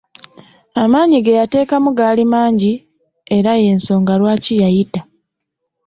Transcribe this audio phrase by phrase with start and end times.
[0.81, 2.73] Amaanyi ge yateekamu gaali mangi
[3.37, 5.01] era y'ensonga lwaki yayita.